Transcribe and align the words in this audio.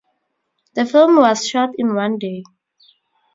The 0.73 0.87
film 0.87 1.17
was 1.17 1.47
shot 1.47 1.75
in 1.77 1.93
one 1.93 2.17
day. 2.17 2.41